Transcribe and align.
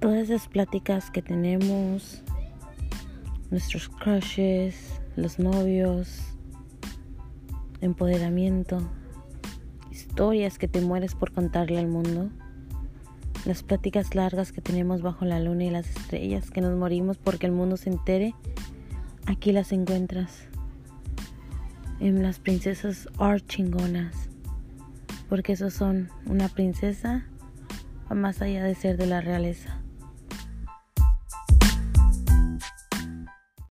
Todas 0.00 0.30
esas 0.30 0.48
pláticas 0.48 1.10
que 1.10 1.20
tenemos, 1.20 2.22
nuestros 3.50 3.90
crushes, 3.90 4.98
los 5.14 5.38
novios, 5.38 6.22
empoderamiento, 7.82 8.80
historias 9.90 10.56
que 10.56 10.68
te 10.68 10.80
mueres 10.80 11.14
por 11.14 11.32
contarle 11.32 11.78
al 11.78 11.86
mundo, 11.86 12.30
las 13.44 13.62
pláticas 13.62 14.14
largas 14.14 14.52
que 14.52 14.62
tenemos 14.62 15.02
bajo 15.02 15.26
la 15.26 15.38
luna 15.38 15.64
y 15.64 15.70
las 15.70 15.90
estrellas, 15.90 16.50
que 16.50 16.62
nos 16.62 16.78
morimos 16.78 17.18
porque 17.18 17.44
el 17.44 17.52
mundo 17.52 17.76
se 17.76 17.90
entere, 17.90 18.34
aquí 19.26 19.52
las 19.52 19.70
encuentras 19.70 20.46
en 22.00 22.22
las 22.22 22.38
princesas 22.38 23.06
archingonas, 23.18 24.30
porque 25.28 25.52
esos 25.52 25.74
son 25.74 26.08
una 26.24 26.48
princesa 26.48 27.26
más 28.08 28.40
allá 28.40 28.64
de 28.64 28.74
ser 28.74 28.96
de 28.96 29.06
la 29.06 29.20
realeza. 29.20 29.80